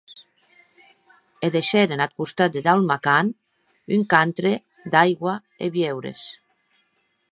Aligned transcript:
E 1.45 1.47
deishèren 1.55 2.03
ath 2.05 2.17
costat 2.19 2.49
de 2.53 2.61
Daul’makan, 2.65 3.25
un 3.95 4.03
cantre 4.13 4.51
d’aigua 4.91 5.33
e 5.63 5.67
viures. 5.77 6.21